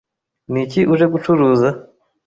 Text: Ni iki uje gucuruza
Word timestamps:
Ni 0.51 0.59
iki 0.65 0.81
uje 0.93 1.05
gucuruza 1.13 1.67